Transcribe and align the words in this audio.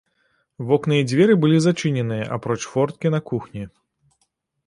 Вокны 0.69 0.95
і 1.01 1.05
дзверы 1.09 1.33
былі 1.43 1.57
зачыненыя, 1.67 2.25
апроч 2.37 2.59
форткі 2.71 3.07
на 3.17 3.19
кухні. 3.29 3.63